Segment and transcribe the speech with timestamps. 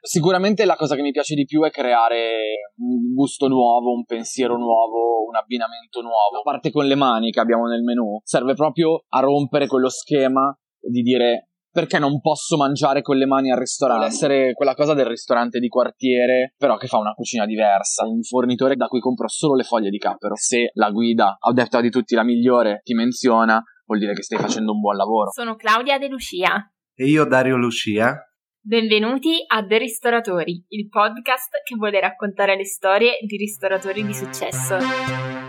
[0.00, 4.56] Sicuramente la cosa che mi piace di più è creare un gusto nuovo, un pensiero
[4.56, 6.36] nuovo, un abbinamento nuovo.
[6.36, 10.56] La parte con le mani che abbiamo nel menu serve proprio a rompere quello schema
[10.80, 14.06] di dire perché non posso mangiare con le mani al ristorante?
[14.06, 18.04] Vuole essere quella cosa del ristorante di quartiere, però che fa una cucina diversa.
[18.04, 20.34] Un fornitore da cui compro solo le foglie di cappero.
[20.34, 24.38] Se la guida, ho detto di tutti la migliore, ti menziona, vuol dire che stai
[24.38, 25.30] facendo un buon lavoro.
[25.30, 26.68] Sono Claudia De Lucia.
[26.94, 28.12] E io Dario Lucia.
[28.60, 35.47] Benvenuti a The Ristoratori, il podcast che vuole raccontare le storie di ristoratori di successo.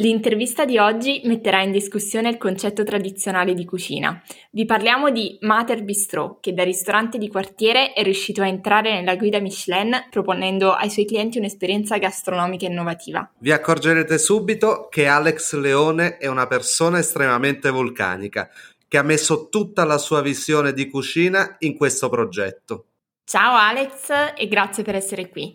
[0.00, 4.22] L'intervista di oggi metterà in discussione il concetto tradizionale di cucina.
[4.50, 9.16] Vi parliamo di Mater Bistro, che da ristorante di quartiere è riuscito a entrare nella
[9.16, 13.30] guida Michelin proponendo ai suoi clienti un'esperienza gastronomica innovativa.
[13.40, 18.48] Vi accorgerete subito che Alex Leone è una persona estremamente vulcanica,
[18.88, 22.86] che ha messo tutta la sua visione di cucina in questo progetto.
[23.30, 25.54] Ciao Alex e grazie per essere qui.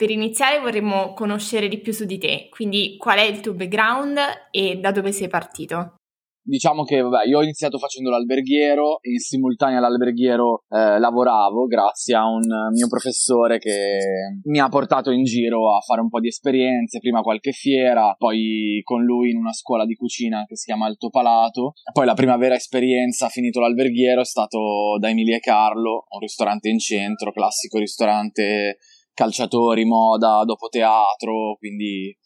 [0.00, 4.16] Per iniziare vorremmo conoscere di più su di te, quindi qual è il tuo background
[4.50, 5.96] e da dove sei partito?
[6.42, 12.14] Diciamo che vabbè, io ho iniziato facendo l'alberghiero e in simultanea all'alberghiero eh, lavoravo grazie
[12.14, 12.40] a un
[12.72, 17.20] mio professore che mi ha portato in giro a fare un po' di esperienze, prima
[17.20, 21.74] qualche fiera, poi con lui in una scuola di cucina che si chiama Alto Palato.
[21.92, 26.70] Poi la prima vera esperienza finito l'alberghiero è stato da Emilia e Carlo, un ristorante
[26.70, 28.78] in centro, classico ristorante
[29.20, 32.16] calciatori, moda, dopo teatro, quindi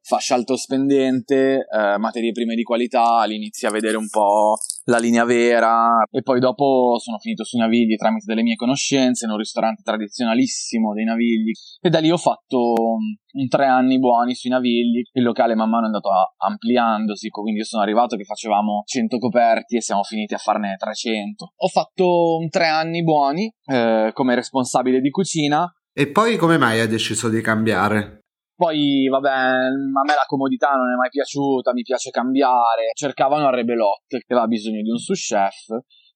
[0.00, 4.98] fascia alto spendente, eh, materie prime di qualità, lì inizi a vedere un po' la
[4.98, 9.38] linea vera e poi dopo sono finito sui Navigli tramite delle mie conoscenze in un
[9.38, 15.02] ristorante tradizionalissimo dei Navigli e da lì ho fatto un tre anni buoni sui Navigli,
[15.10, 19.76] il locale man mano è andato ampliandosi, quindi io sono arrivato che facevamo 100 coperti
[19.76, 21.52] e siamo finiti a farne 300.
[21.56, 26.80] Ho fatto un tre anni buoni eh, come responsabile di cucina e poi come mai
[26.80, 28.18] hai deciso di cambiare?
[28.56, 32.90] Poi, vabbè, a me la comodità non è mai piaciuta, mi piace cambiare.
[32.92, 35.66] Cercavano a Rebelot che aveva bisogno di un sous chef,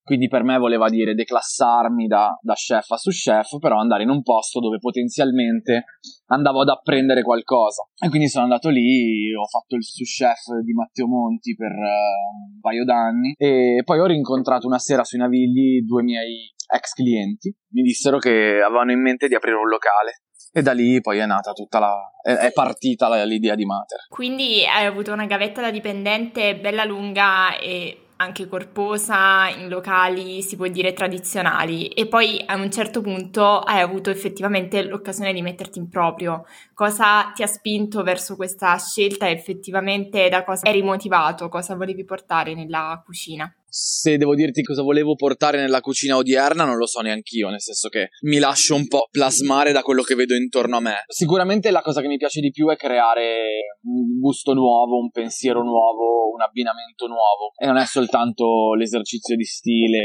[0.08, 4.08] quindi per me voleva dire declassarmi da, da chef a sous chef, però andare in
[4.08, 5.84] un posto dove potenzialmente
[6.28, 7.86] andavo ad apprendere qualcosa.
[8.02, 12.54] E quindi sono andato lì, ho fatto il sous chef di Matteo Monti per uh,
[12.54, 17.54] un paio d'anni e poi ho rincontrato una sera sui Navigli due miei ex clienti
[17.72, 21.26] mi dissero che avevano in mente di aprire un locale e da lì poi è
[21.26, 21.94] nata tutta la.
[22.22, 24.06] è, partita l'idea di Mater.
[24.08, 30.56] Quindi hai avuto una gavetta da dipendente bella lunga e anche corposa in locali, si
[30.56, 35.78] può dire tradizionali, e poi a un certo punto hai avuto effettivamente l'occasione di metterti
[35.78, 36.44] in proprio.
[36.74, 42.54] Cosa ti ha spinto verso questa scelta effettivamente da cosa eri motivato, cosa volevi portare
[42.54, 43.52] nella cucina?
[43.68, 47.60] Se devo dirti cosa volevo portare nella cucina odierna, non lo so neanche io, nel
[47.60, 51.04] senso che mi lascio un po' plasmare da quello che vedo intorno a me.
[51.06, 55.62] Sicuramente la cosa che mi piace di più è creare un gusto nuovo, un pensiero
[55.62, 57.52] nuovo, un abbinamento nuovo.
[57.56, 59.98] E non è soltanto l'esercizio di stile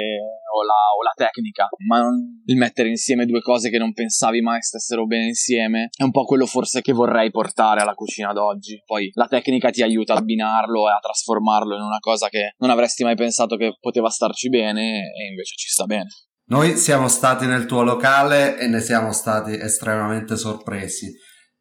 [0.54, 2.04] o la, o la tecnica, ma
[2.46, 5.90] il mettere insieme due cose che non pensavi mai stessero bene insieme.
[5.96, 8.82] È un po' quello forse che vorrei portare alla cucina d'oggi.
[8.86, 12.70] Poi la tecnica ti aiuta a abbinarlo e a trasformarlo in una cosa che non
[12.70, 16.08] avresti mai pensato pensato che poteva starci bene e invece ci sta bene.
[16.46, 21.12] Noi siamo stati nel tuo locale e ne siamo stati estremamente sorpresi.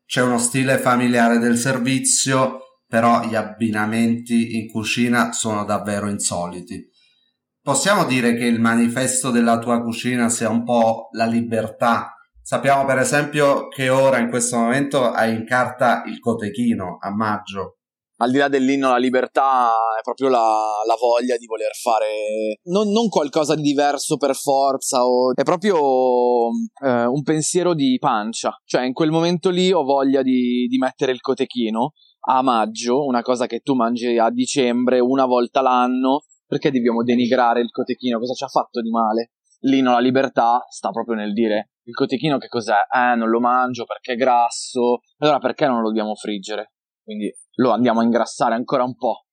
[0.04, 6.90] C'è uno stile familiare del servizio, però gli abbinamenti in cucina sono davvero insoliti.
[7.62, 12.16] Possiamo dire che il manifesto della tua cucina sia un po' la libertà.
[12.42, 17.78] Sappiamo per esempio che ora in questo momento hai in carta il cotechino a maggio
[18.22, 20.38] al di là dell'inno alla libertà, è proprio la,
[20.86, 26.48] la voglia di voler fare non, non, qualcosa di diverso per forza, o, è proprio
[26.84, 28.56] eh, un pensiero di pancia.
[28.64, 31.92] Cioè, in quel momento lì ho voglia di, di mettere il cotechino
[32.28, 37.60] a maggio, una cosa che tu mangi a dicembre una volta l'anno, perché dobbiamo denigrare
[37.60, 38.20] il cotechino?
[38.20, 39.32] Cosa ci ha fatto di male?
[39.62, 42.76] L'inno alla libertà sta proprio nel dire il cotechino che cos'è?
[42.94, 46.71] Eh, non lo mangio perché è grasso, allora perché non lo dobbiamo friggere?
[47.02, 49.26] Quindi lo andiamo a ingrassare ancora un po'.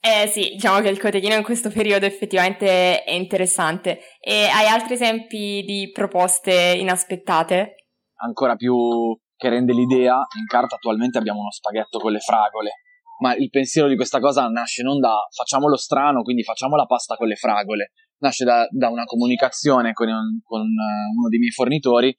[0.00, 4.00] Eh sì, diciamo che il cotechino in questo periodo effettivamente è interessante.
[4.20, 7.86] E hai altri esempi di proposte inaspettate?
[8.20, 8.76] Ancora più
[9.36, 12.70] che rende l'idea, in carta attualmente abbiamo uno spaghetto con le fragole,
[13.20, 16.86] ma il pensiero di questa cosa nasce non da facciamo lo strano, quindi facciamo la
[16.86, 21.38] pasta con le fragole, nasce da, da una comunicazione con, un, con uh, uno dei
[21.38, 22.16] miei fornitori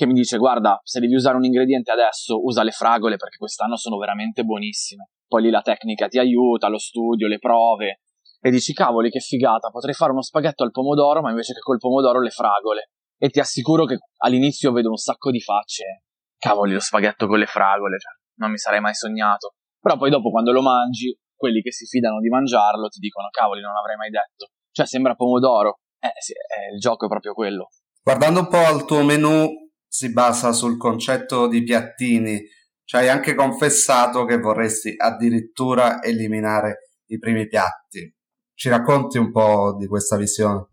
[0.00, 3.76] che mi dice guarda se devi usare un ingrediente adesso usa le fragole perché quest'anno
[3.76, 8.00] sono veramente buonissime poi lì la tecnica ti aiuta lo studio le prove
[8.42, 11.76] e dici cavoli che figata, potrei fare uno spaghetto al pomodoro, ma invece che col
[11.76, 12.92] pomodoro le fragole.
[13.18, 16.04] E ti assicuro che all'inizio vedo un sacco di facce.
[16.38, 19.56] Cavoli, lo spaghetto con le fragole, cioè, non mi sarei mai sognato.
[19.78, 23.60] Però poi dopo quando lo mangi, quelli che si fidano di mangiarlo ti dicono cavoli,
[23.60, 24.46] non avrei mai detto.
[24.70, 25.80] Cioè sembra pomodoro.
[26.00, 27.68] Eh sì, eh, il gioco è proprio quello.
[28.02, 29.46] Guardando un po' al tuo menù,
[29.90, 32.40] si basa sul concetto di piattini.
[32.84, 38.14] Ci hai anche confessato che vorresti addirittura eliminare i primi piatti.
[38.54, 40.68] Ci racconti un po' di questa visione?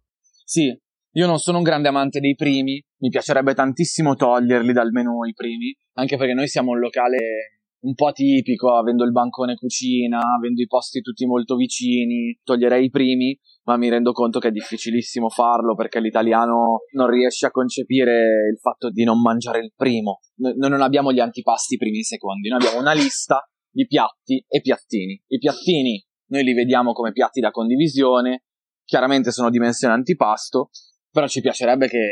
[0.45, 0.67] Sì,
[1.11, 5.33] io non sono un grande amante dei primi, mi piacerebbe tantissimo toglierli dal menù i
[5.33, 7.56] primi, anche perché noi siamo un locale
[7.87, 12.89] un po' atipico, avendo il bancone cucina, avendo i posti tutti molto vicini, toglierei i
[12.89, 18.49] primi, ma mi rendo conto che è difficilissimo farlo perché l'italiano non riesce a concepire
[18.51, 20.19] il fatto di non mangiare il primo.
[20.35, 24.59] Noi non abbiamo gli antipasti primi e secondi, noi abbiamo una lista di piatti e
[24.59, 25.21] piattini.
[25.25, 28.43] I piattini noi li vediamo come piatti da condivisione,
[28.83, 30.71] chiaramente sono dimensione antipasto,
[31.09, 32.09] però ci piacerebbe che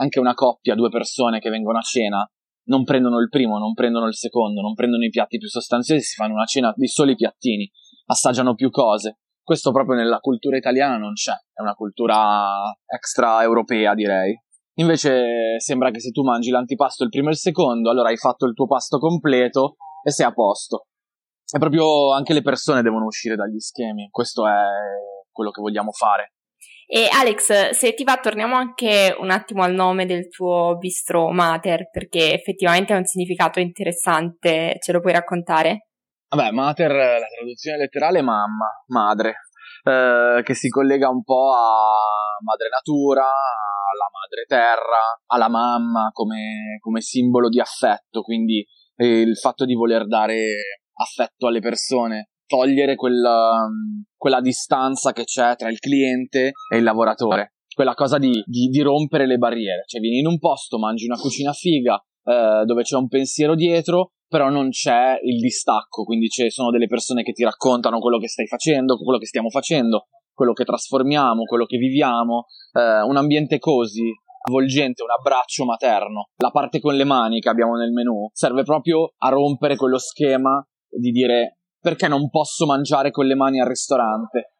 [0.00, 2.28] anche una coppia, due persone che vengono a cena,
[2.64, 6.14] non prendono il primo, non prendono il secondo, non prendono i piatti più sostanziosi, si
[6.14, 7.70] fanno una cena di soli piattini,
[8.06, 9.18] assaggiano più cose.
[9.42, 14.40] Questo proprio nella cultura italiana non c'è, è una cultura extraeuropea direi.
[14.74, 18.46] Invece sembra che se tu mangi l'antipasto il primo e il secondo, allora hai fatto
[18.46, 20.86] il tuo pasto completo e sei a posto.
[21.44, 24.62] È proprio anche le persone devono uscire dagli schemi, questo è
[25.30, 26.34] quello che vogliamo fare.
[26.94, 31.88] E Alex, se ti va, torniamo anche un attimo al nome del tuo bistro Mater,
[31.90, 35.86] perché effettivamente ha un significato interessante, ce lo puoi raccontare?
[36.28, 39.36] Vabbè, Mater, la traduzione letterale è mamma, madre,
[39.84, 41.96] eh, che si collega un po' a
[42.44, 48.66] madre natura, alla madre terra, alla mamma come, come simbolo di affetto, quindi
[48.96, 53.66] eh, il fatto di voler dare affetto alle persone togliere quella,
[54.14, 57.54] quella distanza che c'è tra il cliente e il lavoratore.
[57.74, 59.84] Quella cosa di, di, di rompere le barriere.
[59.86, 64.12] Cioè, vieni in un posto, mangi una cucina figa, eh, dove c'è un pensiero dietro,
[64.28, 68.28] però non c'è il distacco, quindi ci sono delle persone che ti raccontano quello che
[68.28, 73.58] stai facendo, quello che stiamo facendo, quello che trasformiamo, quello che viviamo, eh, un ambiente
[73.58, 74.10] così
[74.46, 76.28] avvolgente, un abbraccio materno.
[76.36, 80.62] La parte con le mani che abbiamo nel menu serve proprio a rompere quello schema
[80.88, 84.52] di dire perché non posso mangiare con le mani al ristorante.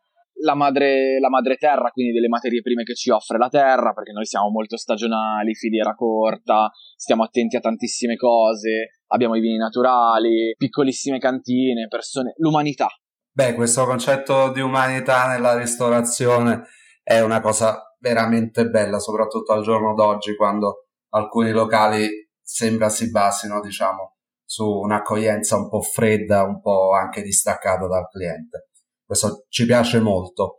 [0.43, 4.11] La madre, la madre terra, quindi delle materie prime che ci offre la terra, perché
[4.11, 10.53] noi siamo molto stagionali, filiera corta, stiamo attenti a tantissime cose, abbiamo i vini naturali,
[10.57, 12.89] piccolissime cantine, persone, l'umanità.
[13.31, 16.65] Beh, questo concetto di umanità nella ristorazione
[17.05, 22.09] è una cosa veramente bella, soprattutto al giorno d'oggi, quando alcuni locali
[22.43, 24.12] sembra si basino, diciamo,
[24.53, 28.69] su un'accoglienza un po' fredda, un po' anche distaccata dal cliente.
[29.03, 30.59] Questo ci piace molto.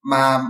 [0.00, 0.42] Ma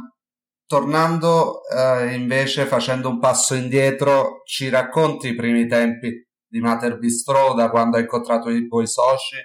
[0.64, 7.52] tornando eh, invece, facendo un passo indietro, ci racconti i primi tempi di Mater Bistro,
[7.52, 9.42] da quando hai incontrato i tuoi soci eh,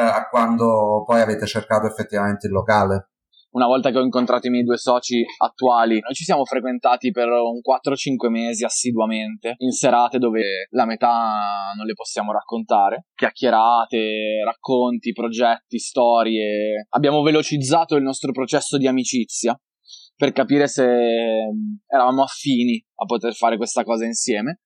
[0.00, 3.10] a quando poi avete cercato effettivamente il locale?
[3.50, 7.28] Una volta che ho incontrato i miei due soci attuali, noi ci siamo frequentati per
[7.28, 15.12] un 4-5 mesi assiduamente, in serate dove la metà non le possiamo raccontare, chiacchierate, racconti,
[15.12, 16.86] progetti, storie.
[16.90, 19.58] Abbiamo velocizzato il nostro processo di amicizia
[20.14, 20.84] per capire se
[21.86, 24.60] eravamo affini a poter fare questa cosa insieme.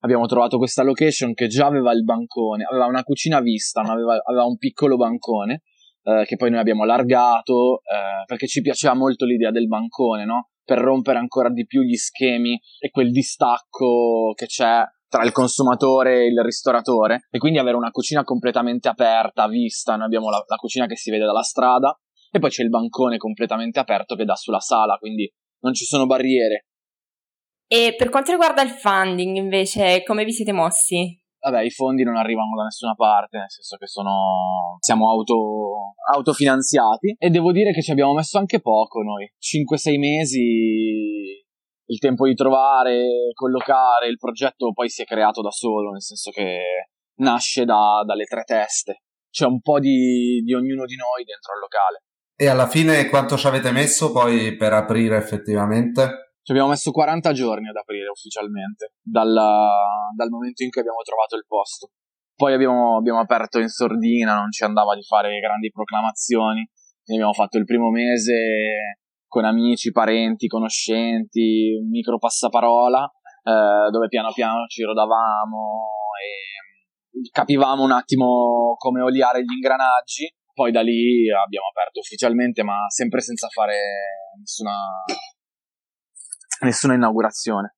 [0.00, 4.44] Abbiamo trovato questa location che già aveva il bancone, aveva una cucina vista, aveva, aveva
[4.44, 5.62] un piccolo bancone
[6.08, 10.48] eh, che poi noi abbiamo allargato eh, perché ci piaceva molto l'idea del bancone, no?
[10.64, 16.20] Per rompere ancora di più gli schemi e quel distacco che c'è tra il consumatore
[16.20, 20.56] e il ristoratore e quindi avere una cucina completamente aperta, vista, noi abbiamo la, la
[20.56, 21.98] cucina che si vede dalla strada
[22.30, 26.06] e poi c'è il bancone completamente aperto che dà sulla sala, quindi non ci sono
[26.06, 26.66] barriere.
[27.66, 31.18] E per quanto riguarda il funding, invece, come vi siete mossi?
[31.50, 37.16] Vabbè, i fondi non arrivano da nessuna parte, nel senso che sono, siamo auto, autofinanziati
[37.18, 41.46] e devo dire che ci abbiamo messo anche poco noi, 5-6 mesi
[41.90, 46.30] il tempo di trovare, collocare, il progetto poi si è creato da solo, nel senso
[46.30, 46.88] che
[47.20, 51.60] nasce da, dalle tre teste, c'è un po' di, di ognuno di noi dentro al
[51.60, 52.02] locale.
[52.36, 56.27] E alla fine quanto ci avete messo poi per aprire effettivamente?
[56.48, 59.68] Ci abbiamo messo 40 giorni ad aprire ufficialmente, dalla,
[60.16, 61.90] dal momento in cui abbiamo trovato il posto.
[62.34, 66.64] Poi abbiamo, abbiamo aperto in sordina, non ci andava di fare grandi proclamazioni.
[67.04, 74.08] Quindi abbiamo fatto il primo mese con amici, parenti, conoscenti, un micro passaparola, eh, dove
[74.08, 75.82] piano piano ci rodavamo
[76.16, 82.74] e capivamo un attimo come oliare gli ingranaggi poi da lì abbiamo aperto ufficialmente, ma
[82.88, 83.78] sempre senza fare
[84.36, 84.74] nessuna,
[86.60, 87.74] nessuna inaugurazione.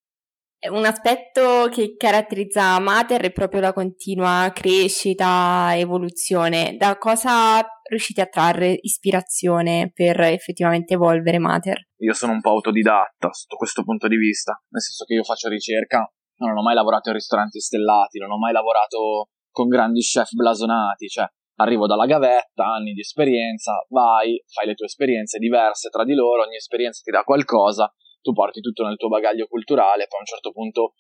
[0.69, 6.77] Un aspetto che caratterizza Mater è proprio la continua crescita, evoluzione.
[6.77, 11.89] Da cosa riuscite a trarre ispirazione per effettivamente evolvere Mater?
[12.01, 15.49] Io sono un po' autodidatta sotto questo punto di vista, nel senso che io faccio
[15.49, 16.07] ricerca,
[16.41, 21.07] non ho mai lavorato in ristoranti stellati, non ho mai lavorato con grandi chef blasonati,
[21.07, 26.15] cioè arrivo dalla gavetta, anni di esperienza, vai, fai le tue esperienze diverse tra di
[26.15, 30.23] loro, ogni esperienza ti dà qualcosa tu porti tutto nel tuo bagaglio culturale, poi a
[30.23, 30.95] un certo punto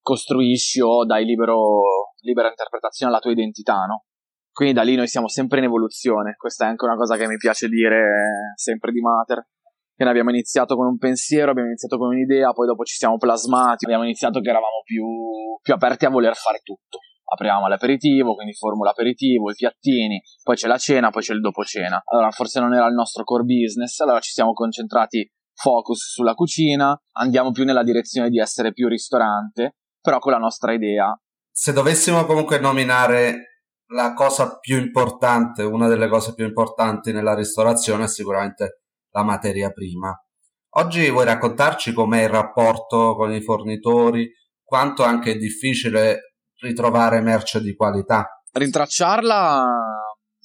[0.00, 4.04] costruisci o dai libero, libera interpretazione alla tua identità, no?
[4.52, 7.36] Quindi da lì noi siamo sempre in evoluzione, questa è anche una cosa che mi
[7.36, 9.46] piace dire sempre di Mater,
[9.94, 13.16] che noi abbiamo iniziato con un pensiero, abbiamo iniziato con un'idea, poi dopo ci siamo
[13.16, 15.04] plasmati, abbiamo iniziato che eravamo più,
[15.60, 16.98] più aperti a voler fare tutto.
[17.28, 21.64] Apriamo l'aperitivo, quindi formula aperitivo, i piattini, poi c'è la cena, poi c'è il dopo
[21.64, 22.00] cena.
[22.04, 26.96] Allora forse non era il nostro core business, allora ci siamo concentrati focus sulla cucina,
[27.12, 31.18] andiamo più nella direzione di essere più ristorante, però con la nostra idea.
[31.50, 38.04] Se dovessimo comunque nominare la cosa più importante, una delle cose più importanti nella ristorazione
[38.04, 40.14] è sicuramente la materia prima.
[40.76, 44.30] Oggi vuoi raccontarci com'è il rapporto con i fornitori,
[44.62, 48.42] quanto anche è difficile ritrovare merce di qualità?
[48.52, 49.64] Rintracciarla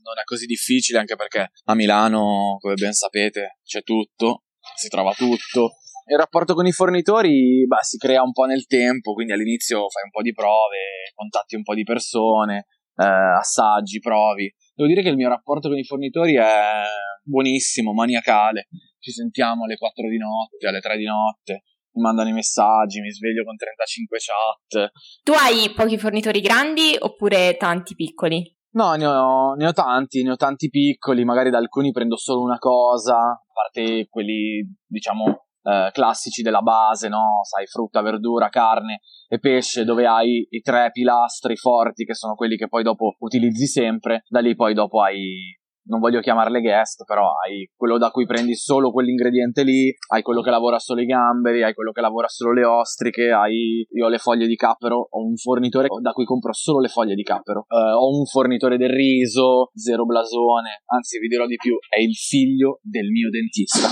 [0.02, 4.44] non è così difficile anche perché a Milano, come ben sapete, c'è tutto
[4.82, 5.78] si trova tutto.
[6.10, 10.04] Il rapporto con i fornitori beh, si crea un po' nel tempo, quindi all'inizio fai
[10.04, 14.52] un po' di prove, contatti un po' di persone, eh, assaggi, provi.
[14.74, 16.82] Devo dire che il mio rapporto con i fornitori è
[17.24, 18.68] buonissimo, maniacale.
[19.00, 23.12] Ci sentiamo alle 4 di notte, alle 3 di notte, mi mandano i messaggi, mi
[23.12, 24.92] sveglio con 35 chat.
[25.24, 28.60] Tu hai pochi fornitori grandi oppure tanti piccoli?
[28.74, 32.42] No, ne ho, ne ho, tanti, ne ho tanti piccoli, magari da alcuni prendo solo
[32.42, 37.42] una cosa, a parte quelli, diciamo, eh, classici della base, no?
[37.44, 42.56] Sai, frutta, verdura, carne e pesce, dove hai i tre pilastri forti che sono quelli
[42.56, 45.60] che poi dopo utilizzi sempre, da lì poi dopo hai
[45.92, 50.42] non voglio chiamarle guest, però hai quello da cui prendi solo quell'ingrediente lì, hai quello
[50.42, 54.10] che lavora solo i gamberi, hai quello che lavora solo le ostriche, hai io ho
[54.10, 57.66] le foglie di cappero, ho un fornitore da cui compro solo le foglie di cappero,
[57.68, 62.16] uh, ho un fornitore del riso, zero blasone, anzi vi dirò di più, è il
[62.16, 63.90] figlio del mio dentista.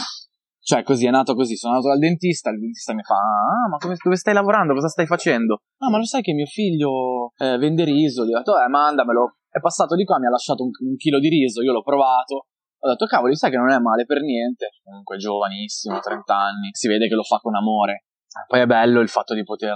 [0.70, 1.56] Cioè, così è nato così.
[1.56, 4.76] Sono andato dal dentista, il dentista mi fa: Ah, ma come, dove stai lavorando?
[4.76, 5.64] Cosa stai facendo?
[5.80, 8.24] Ah, ma lo sai che mio figlio eh, vende riso?
[8.24, 9.39] Gli ho detto, eh, mandamelo.
[9.50, 12.48] È passato di qua, mi ha lasciato un, un chilo di riso, io l'ho provato.
[12.82, 14.70] Ho detto, cavolo, sai che non è male per niente.
[14.84, 16.70] Comunque giovanissimo, 30 anni.
[16.72, 18.06] Si vede che lo fa con amore.
[18.48, 19.76] Poi è bello il fatto di poter,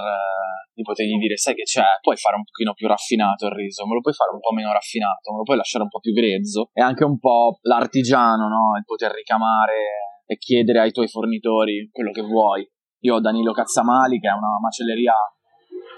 [0.74, 3.96] di potergli dire, sai che c'è, puoi fare un pochino più raffinato il riso, me
[3.96, 6.70] lo puoi fare un po' meno raffinato, me lo puoi lasciare un po' più grezzo.
[6.72, 8.78] E anche un po' l'artigiano, no?
[8.78, 12.66] Il poter ricamare e chiedere ai tuoi fornitori quello che vuoi.
[13.04, 15.14] Io ho Danilo Cazzamali, che è una macelleria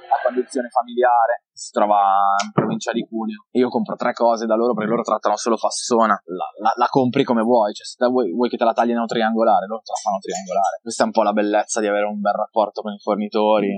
[0.09, 3.45] a condizione familiare, si trova in provincia di Cuneo.
[3.51, 6.19] E io compro tre cose da loro perché loro trattano solo fassona.
[6.25, 9.67] La, la, la compri come vuoi, cioè se vuoi, vuoi, che te la tagliano triangolare,
[9.67, 10.79] loro te la fanno triangolare.
[10.81, 13.69] Questa è un po' la bellezza di avere un bel rapporto con i fornitori.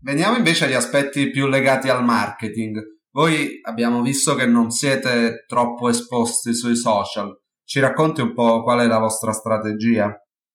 [0.00, 2.78] Veniamo invece agli aspetti più legati al marketing.
[3.10, 7.36] Voi abbiamo visto che non siete troppo esposti sui social.
[7.64, 10.06] Ci racconti un po' qual è la vostra strategia?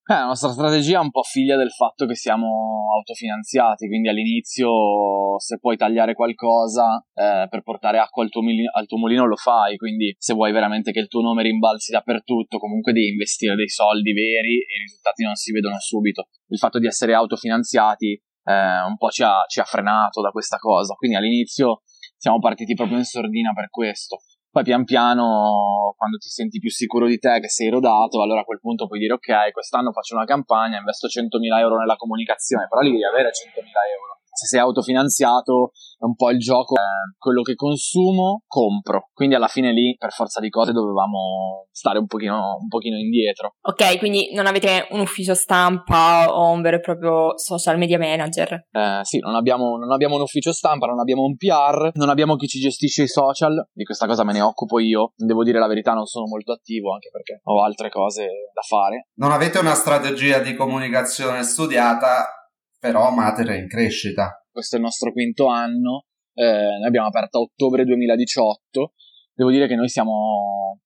[0.05, 5.39] Eh, la nostra strategia è un po' figlia del fatto che siamo autofinanziati, quindi all'inizio
[5.39, 9.35] se puoi tagliare qualcosa eh, per portare acqua al tuo, mulino, al tuo, mulino lo
[9.35, 13.69] fai, quindi se vuoi veramente che il tuo nome rimbalzi dappertutto comunque devi investire dei
[13.69, 16.27] soldi veri e i risultati non si vedono subito.
[16.47, 18.11] Il fatto di essere autofinanziati
[18.43, 21.81] eh, un po' ci ha, ci ha frenato da questa cosa, quindi all'inizio
[22.17, 24.19] siamo partiti proprio in sordina per questo.
[24.53, 28.43] Poi pian piano, quando ti senti più sicuro di te, che sei rodato, allora a
[28.43, 32.81] quel punto puoi dire ok, quest'anno faccio una campagna, investo 100.000 euro nella comunicazione, però
[32.81, 37.41] lì devi avere 100.000 euro se sei autofinanziato è un po' il gioco, eh, quello
[37.41, 42.57] che consumo compro, quindi alla fine lì per forza di cose dovevamo stare un pochino,
[42.59, 43.55] un pochino indietro.
[43.61, 48.67] Ok, quindi non avete un ufficio stampa o un vero e proprio social media manager?
[48.71, 52.35] Eh, sì, non abbiamo, non abbiamo un ufficio stampa, non abbiamo un PR, non abbiamo
[52.35, 55.67] chi ci gestisce i social, di questa cosa me ne occupo io, devo dire la
[55.67, 58.23] verità non sono molto attivo anche perché ho altre cose
[58.53, 59.07] da fare.
[59.15, 62.42] Non avete una strategia di comunicazione studiata
[62.83, 64.45] però Mater è in crescita.
[64.51, 68.91] Questo è il nostro quinto anno, eh, noi abbiamo aperto a ottobre 2018,
[69.33, 70.79] devo dire che noi siamo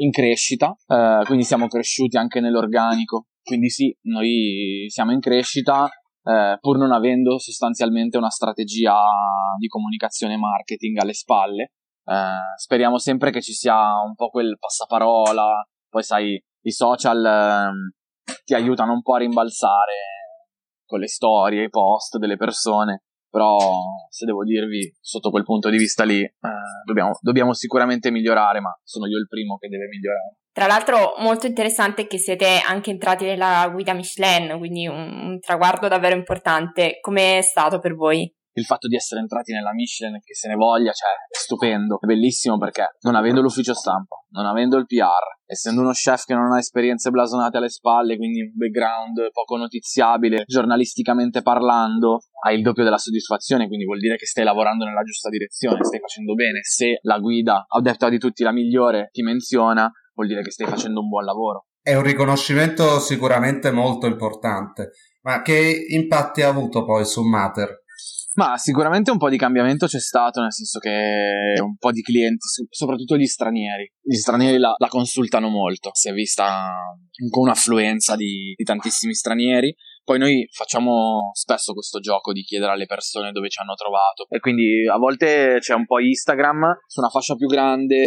[0.00, 5.90] in crescita, eh, quindi siamo cresciuti anche nell'organico, quindi sì, noi siamo in crescita
[6.24, 8.96] eh, pur non avendo sostanzialmente una strategia
[9.58, 11.72] di comunicazione e marketing alle spalle,
[12.04, 18.32] Eh, speriamo sempre che ci sia un po' quel passaparola, poi sai, i social eh,
[18.42, 20.21] ti aiutano un po' a rimbalzare
[20.92, 23.56] con le storie, i post delle persone, però
[24.10, 26.30] se devo dirvi, sotto quel punto di vista lì, eh,
[26.84, 30.36] dobbiamo, dobbiamo sicuramente migliorare, ma sono io il primo che deve migliorare.
[30.52, 35.88] Tra l'altro molto interessante che siete anche entrati nella guida Michelin, quindi un, un traguardo
[35.88, 36.98] davvero importante.
[37.00, 38.30] Come è stato per voi?
[38.54, 42.06] Il fatto di essere entrati nella Michelin, che se ne voglia, cioè, è stupendo, è
[42.06, 46.52] bellissimo perché non avendo l'ufficio stampa, non avendo il PR, essendo uno chef che non
[46.52, 52.84] ha esperienze blasonate alle spalle, quindi un background poco notiziabile, giornalisticamente parlando, hai il doppio
[52.84, 56.60] della soddisfazione, quindi vuol dire che stai lavorando nella giusta direzione, stai facendo bene.
[56.62, 60.66] Se la guida, ho detto di tutti la migliore, ti menziona, vuol dire che stai
[60.66, 61.66] facendo un buon lavoro.
[61.80, 64.92] È un riconoscimento sicuramente molto importante.
[65.22, 67.81] Ma che impatti ha avuto poi su Mater?
[68.34, 72.46] Ma sicuramente un po' di cambiamento c'è stato, nel senso che un po' di clienti,
[72.70, 76.64] soprattutto gli stranieri, gli stranieri la, la consultano molto, si è vista
[77.22, 79.74] un po' un'affluenza di, di tantissimi stranieri.
[80.04, 84.40] Poi noi facciamo spesso questo gioco di chiedere alle persone dove ci hanno trovato e
[84.40, 88.04] quindi a volte c'è un po' Instagram su una fascia più grande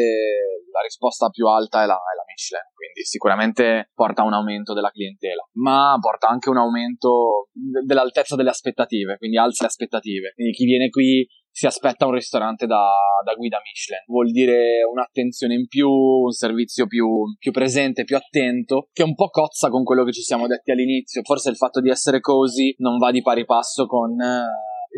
[0.76, 4.74] la risposta più alta è la, è la Michelin, quindi sicuramente porta a un aumento
[4.74, 10.34] della clientela, ma porta anche un aumento de- dell'altezza delle aspettative, quindi alza le aspettative.
[10.36, 11.26] Quindi chi viene qui
[11.56, 12.86] si aspetta un ristorante da,
[13.24, 14.04] da, guida Michelin.
[14.08, 17.08] Vuol dire un'attenzione in più, un servizio più,
[17.40, 21.22] più, presente, più attento, che un po' cozza con quello che ci siamo detti all'inizio.
[21.24, 24.44] Forse il fatto di essere così non va di pari passo con eh,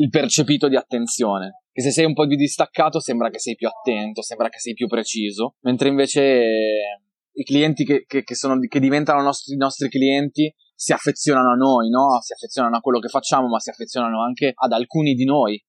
[0.02, 3.68] il percepito di attenzione che se sei un po' più distaccato sembra che sei più
[3.68, 7.02] attento, sembra che sei più preciso, mentre invece eh,
[7.34, 11.56] i clienti che, che, che, sono, che diventano nostri, i nostri clienti si affezionano a
[11.56, 12.20] noi, no?
[12.22, 15.64] Si affezionano a quello che facciamo, ma si affezionano anche ad alcuni di noi.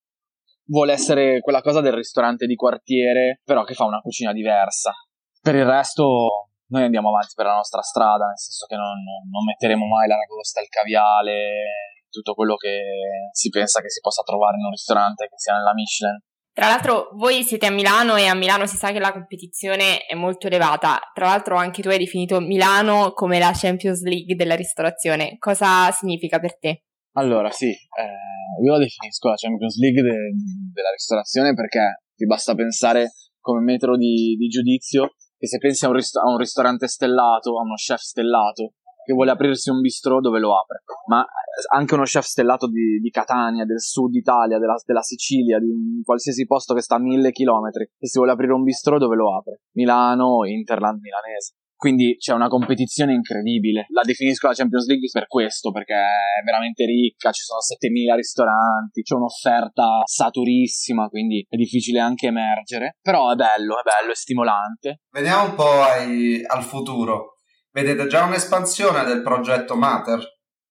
[0.68, 4.92] Vuole essere quella cosa del ristorante di quartiere, però che fa una cucina diversa.
[5.40, 9.44] Per il resto, noi andiamo avanti per la nostra strada, nel senso che non, non
[9.46, 14.56] metteremo mai la ragosta, il caviale, tutto quello che si pensa che si possa trovare
[14.56, 16.19] in un ristorante che sia nella Michelin.
[16.52, 20.14] Tra l'altro voi siete a Milano e a Milano si sa che la competizione è
[20.14, 20.99] molto elevata.
[21.14, 25.36] Tra l'altro anche tu hai definito Milano come la Champions League della ristorazione.
[25.38, 26.82] Cosa significa per te?
[27.12, 30.34] Allora sì, eh, io la definisco la Champions League de-
[30.73, 35.88] della ristorazione perché ti basta pensare come metro di, di giudizio che se pensi a
[35.88, 40.21] un, rist- a un ristorante stellato, a uno chef stellato, che vuole aprirsi un bistro
[40.21, 40.82] dove lo apre.
[41.06, 41.25] Ma
[41.73, 46.44] anche uno chef stellato di, di Catania, del sud Italia, della, della, Sicilia, di qualsiasi
[46.44, 49.62] posto che sta a mille chilometri, e si vuole aprire un bistro dove lo apre.
[49.73, 51.54] Milano, Interland, milanese.
[51.78, 53.86] Quindi c'è una competizione incredibile.
[53.91, 59.02] La definisco la Champions League per questo, perché è veramente ricca, ci sono 7000 ristoranti,
[59.02, 62.97] c'è un'offerta saturissima, quindi è difficile anche emergere.
[63.00, 65.02] Però è bello, è bello, è stimolante.
[65.10, 67.36] Veniamo un po' ai, al futuro.
[67.71, 70.19] Vedete già un'espansione del progetto Mater?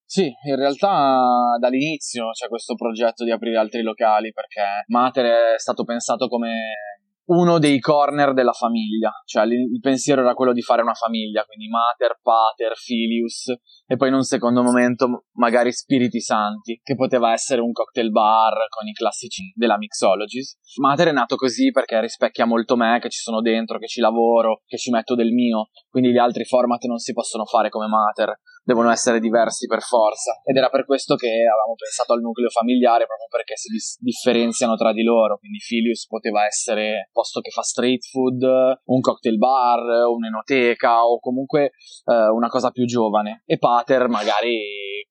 [0.04, 5.84] Sì, in realtà dall'inizio c'è questo progetto di aprire altri locali perché Mater è stato
[5.84, 6.97] pensato come
[7.28, 11.68] uno dei corner della famiglia, cioè il pensiero era quello di fare una famiglia, quindi
[11.68, 13.54] Mater, Pater, Filius
[13.86, 18.68] e poi in un secondo momento magari Spiriti Santi, che poteva essere un cocktail bar
[18.70, 20.58] con i classici della Mixologies.
[20.80, 24.62] Mater è nato così perché rispecchia molto me, che ci sono dentro, che ci lavoro,
[24.66, 28.40] che ci metto del mio, quindi gli altri format non si possono fare come Mater
[28.68, 30.42] devono essere diversi per forza.
[30.44, 34.76] Ed era per questo che avevamo pensato al nucleo familiare, proprio perché si dis- differenziano
[34.76, 35.38] tra di loro.
[35.38, 41.72] Quindi Filius poteva essere, posto che fa street food, un cocktail bar, un'enoteca o comunque
[42.04, 43.44] eh, una cosa più giovane.
[43.46, 44.60] E Pater magari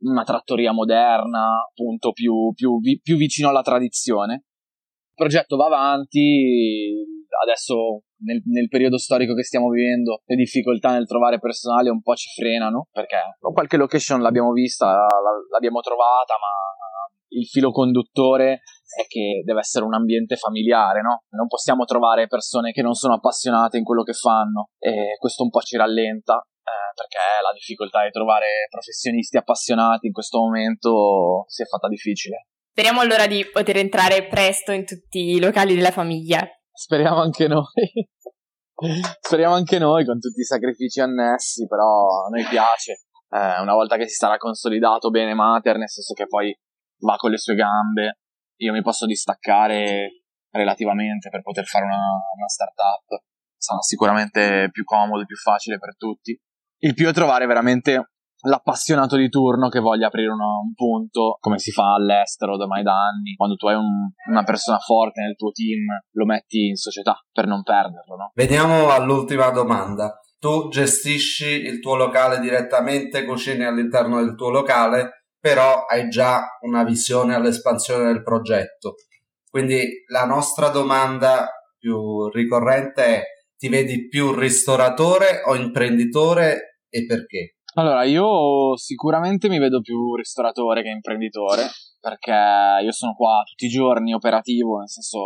[0.00, 4.34] una trattoria moderna, appunto più, più, vi- più vicino alla tradizione.
[4.34, 11.06] Il progetto va avanti, adesso nel, nel, periodo storico che stiamo vivendo le difficoltà nel
[11.06, 15.06] trovare personale un po' ci frenano perché qualche location l'abbiamo vista,
[15.50, 16.48] l'abbiamo trovata, ma
[17.28, 18.62] il filo conduttore
[18.96, 21.24] è che deve essere un ambiente familiare, no?
[21.30, 25.50] Non possiamo trovare persone che non sono appassionate in quello che fanno e questo un
[25.50, 31.62] po' ci rallenta eh, perché la difficoltà di trovare professionisti appassionati in questo momento si
[31.62, 32.46] è fatta difficile.
[32.70, 36.46] Speriamo allora di poter entrare presto in tutti i locali della famiglia.
[36.76, 37.64] Speriamo anche noi.
[39.20, 43.06] Speriamo anche noi con tutti i sacrifici annessi, però a noi piace.
[43.30, 46.54] Eh, una volta che si sarà consolidato bene Mater, nel senso che poi
[46.98, 48.18] va con le sue gambe,
[48.56, 53.24] io mi posso distaccare relativamente per poter fare una, una startup.
[53.56, 56.38] Sarà sicuramente più comodo, più facile per tutti.
[56.82, 58.15] Il più è trovare veramente
[58.46, 62.92] l'appassionato di turno che voglia aprire una, un punto, come si fa all'estero ormai da
[62.92, 63.34] anni.
[63.36, 67.46] Quando tu hai un, una persona forte nel tuo team, lo metti in società per
[67.46, 68.30] non perderlo, no?
[68.34, 70.20] Veniamo all'ultima domanda.
[70.38, 76.84] Tu gestisci il tuo locale direttamente, cucini all'interno del tuo locale, però hai già una
[76.84, 78.94] visione all'espansione del progetto.
[79.48, 83.22] Quindi la nostra domanda più ricorrente è
[83.56, 87.55] ti vedi più ristoratore o imprenditore e perché?
[87.78, 91.68] Allora, io sicuramente mi vedo più ristoratore che imprenditore,
[92.00, 92.32] perché
[92.82, 95.20] io sono qua tutti i giorni operativo, nel senso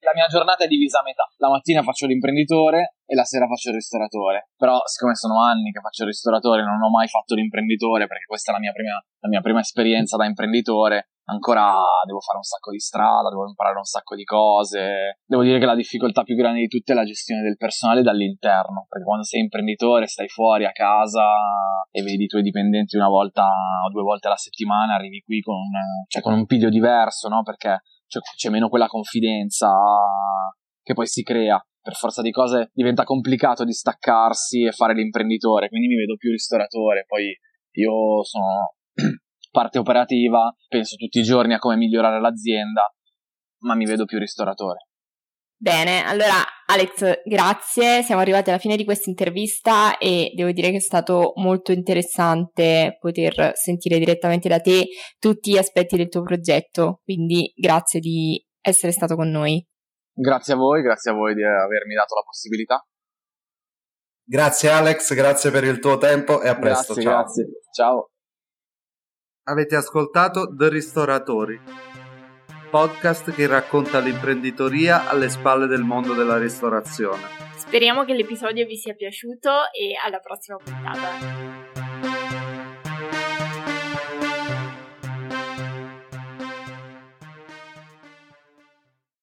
[0.00, 1.30] la mia giornata è divisa a metà.
[1.36, 4.50] La mattina faccio l'imprenditore e la sera faccio il ristoratore.
[4.56, 8.50] Però, siccome sono anni che faccio il ristoratore, non ho mai fatto l'imprenditore, perché questa
[8.50, 12.70] è la mia prima, la mia prima esperienza da imprenditore, ancora devo fare un sacco
[12.70, 15.18] di strada, devo imparare un sacco di cose.
[15.24, 18.86] Devo dire che la difficoltà più grande di tutte è la gestione del personale dall'interno,
[18.88, 21.24] perché quando sei imprenditore stai fuori a casa
[21.90, 25.56] e vedi i tuoi dipendenti una volta o due volte alla settimana, arrivi qui con
[25.56, 25.70] un,
[26.08, 27.42] cioè con un piglio diverso, no?
[27.42, 29.70] Perché c'è, c'è meno quella confidenza
[30.82, 31.64] che poi si crea.
[31.82, 36.30] Per forza di cose diventa complicato di staccarsi e fare l'imprenditore, quindi mi vedo più
[36.30, 37.04] ristoratore.
[37.08, 37.36] Poi
[37.72, 38.74] io sono
[39.52, 42.92] parte operativa, penso tutti i giorni a come migliorare l'azienda,
[43.60, 44.88] ma mi vedo più ristoratore.
[45.62, 50.78] Bene, allora Alex, grazie, siamo arrivati alla fine di questa intervista e devo dire che
[50.78, 54.88] è stato molto interessante poter sentire direttamente da te
[55.20, 59.64] tutti gli aspetti del tuo progetto, quindi grazie di essere stato con noi.
[60.12, 62.84] Grazie a voi, grazie a voi di avermi dato la possibilità.
[64.24, 66.94] Grazie Alex, grazie per il tuo tempo e a presto.
[66.94, 67.12] Grazie, ciao.
[67.12, 67.46] grazie.
[67.72, 68.11] Ciao.
[69.44, 71.60] Avete ascoltato The Ristoratori,
[72.70, 77.22] podcast che racconta l'imprenditoria alle spalle del mondo della ristorazione.
[77.56, 81.81] Speriamo che l'episodio vi sia piaciuto e alla prossima puntata.